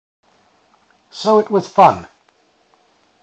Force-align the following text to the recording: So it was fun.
So 1.11 1.37
it 1.37 1.51
was 1.51 1.69
fun. 1.69 2.07